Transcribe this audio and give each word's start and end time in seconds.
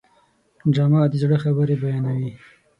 ډرامه 0.73 1.01
د 1.11 1.13
زړه 1.23 1.37
خبرې 1.43 1.75
بیانوي 1.81 2.31